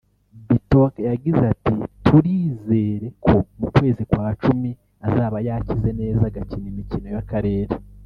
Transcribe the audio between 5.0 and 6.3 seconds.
azaba yakize neza